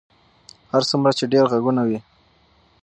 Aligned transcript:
هر 0.71 0.81
څومره 0.89 1.11
چې 1.17 1.25
ډېر 1.33 1.45
غږونه 1.53 1.81
وي. 1.87 1.99